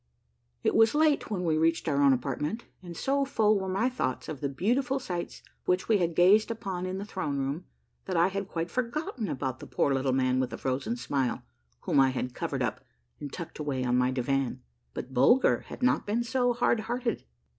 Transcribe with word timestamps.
It 0.63 0.73
was 0.73 0.95
late 0.95 1.29
when 1.29 1.45
we 1.45 1.59
reached 1.59 1.87
our 1.87 2.01
own 2.01 2.11
apartment, 2.11 2.63
and 2.81 2.97
so 2.97 3.23
full 3.23 3.59
were 3.59 3.67
my 3.69 3.87
thoughts 3.87 4.27
of 4.27 4.41
the 4.41 4.49
beautiful 4.49 4.97
sights 4.99 5.43
which 5.65 5.87
we 5.87 5.99
had 5.99 6.15
gazed 6.15 6.49
upon 6.49 6.87
in 6.87 6.97
the 6.97 7.05
throne 7.05 7.37
room, 7.37 7.65
that 8.05 8.17
I 8.17 8.29
had 8.29 8.47
quite 8.47 8.71
forgotten 8.71 9.29
about 9.29 9.59
the 9.59 9.67
poor 9.67 9.93
Little 9.93 10.11
Man 10.11 10.39
with 10.39 10.49
the 10.49 10.57
Frozen 10.57 10.95
Smile 10.95 11.43
whom 11.81 11.99
I 11.99 12.09
had 12.09 12.33
covered 12.33 12.63
up 12.63 12.83
and 13.19 13.31
tucked 13.31 13.59
away 13.59 13.83
on 13.83 13.95
my 13.95 14.09
divan; 14.09 14.63
but 14.95 15.13
Bulger 15.13 15.65
had 15.67 15.83
not 15.83 16.07
been 16.07 16.23
so 16.23 16.51
hard 16.51 16.79
hearted. 16.79 17.23